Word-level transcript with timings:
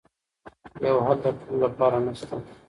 یو 0.85 0.97
حل 1.05 1.17
د 1.23 1.25
ټولو 1.37 1.57
لپاره 1.63 1.97
نه 2.05 2.13
شته. 2.19 2.37